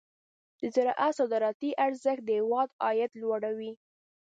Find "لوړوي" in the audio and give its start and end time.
3.21-3.71